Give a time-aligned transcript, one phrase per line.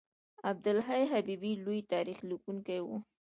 [0.51, 2.87] عبدالحی حبیبي لوی تاریخ لیکونکی و.